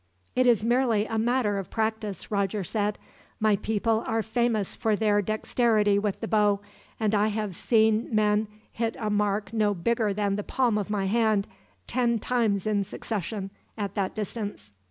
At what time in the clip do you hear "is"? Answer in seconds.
0.47-0.63